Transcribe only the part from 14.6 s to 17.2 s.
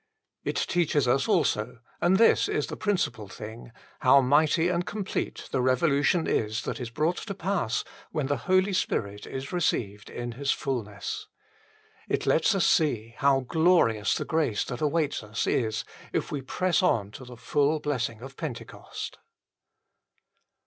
that awaits us is if we press on